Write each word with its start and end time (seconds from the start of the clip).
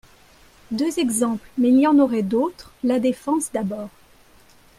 Deux 0.71 0.97
exemples, 0.97 1.47
mais 1.59 1.67
il 1.69 1.79
y 1.79 1.85
en 1.85 1.99
aurait 1.99 2.23
d’autres, 2.23 2.71
la 2.83 2.97
défense, 2.99 3.51
d’abord. 3.53 3.89